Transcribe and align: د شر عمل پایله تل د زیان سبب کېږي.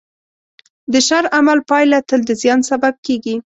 د 0.91 0.93
شر 1.07 1.23
عمل 1.37 1.59
پایله 1.69 1.99
تل 2.09 2.21
د 2.25 2.31
زیان 2.41 2.59
سبب 2.69 2.93
کېږي. 3.05 3.35